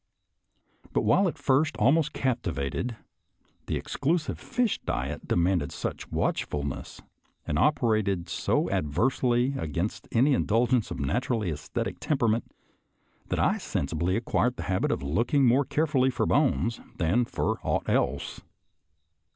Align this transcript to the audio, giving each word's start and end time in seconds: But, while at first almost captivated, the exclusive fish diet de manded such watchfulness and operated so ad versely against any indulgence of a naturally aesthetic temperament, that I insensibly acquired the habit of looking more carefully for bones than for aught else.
But, 0.93 1.01
while 1.03 1.27
at 1.27 1.37
first 1.37 1.77
almost 1.77 2.11
captivated, 2.11 2.95
the 3.67 3.75
exclusive 3.75 4.39
fish 4.39 4.79
diet 4.81 5.27
de 5.27 5.35
manded 5.35 5.71
such 5.71 6.11
watchfulness 6.11 7.03
and 7.45 7.59
operated 7.59 8.27
so 8.27 8.67
ad 8.71 8.87
versely 8.87 9.53
against 9.59 10.07
any 10.11 10.33
indulgence 10.33 10.89
of 10.89 10.97
a 10.97 11.05
naturally 11.05 11.51
aesthetic 11.51 11.99
temperament, 11.99 12.51
that 13.27 13.37
I 13.37 13.53
insensibly 13.53 14.15
acquired 14.15 14.55
the 14.55 14.63
habit 14.63 14.89
of 14.91 15.03
looking 15.03 15.45
more 15.45 15.65
carefully 15.65 16.09
for 16.09 16.25
bones 16.25 16.81
than 16.97 17.23
for 17.23 17.59
aught 17.61 17.87
else. 17.87 18.41